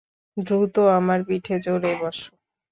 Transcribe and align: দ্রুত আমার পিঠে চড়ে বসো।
দ্রুত 0.37 0.75
আমার 0.97 1.19
পিঠে 1.27 1.55
চড়ে 1.65 1.91
বসো। 2.01 2.31